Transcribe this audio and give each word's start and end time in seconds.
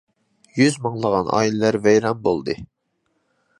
يۈز 0.61 0.77
مىڭلىغان 0.85 1.29
ئائىلىلەر 1.39 1.79
ۋەيران 1.85 2.19
بولدى. 2.27 2.59